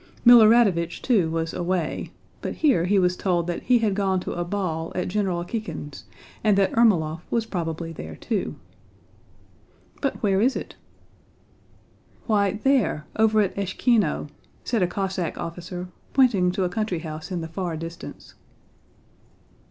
[0.25, 2.11] Milorádovich too was away,
[2.41, 6.05] but here he was told that he had gone to a ball at General Kíkin's
[6.43, 8.55] and that Ermólov was probably there too.
[10.01, 10.73] "But where is it?"
[12.25, 14.29] "Why, there, over at Échkino,"
[14.63, 18.33] said a Cossack officer, pointing to a country house in the far distance.